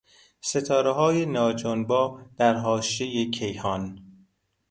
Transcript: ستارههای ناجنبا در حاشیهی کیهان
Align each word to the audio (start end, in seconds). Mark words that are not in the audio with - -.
ستارههای 0.41 1.25
ناجنبا 1.25 2.21
در 2.37 2.53
حاشیهی 2.53 3.29
کیهان 3.31 3.99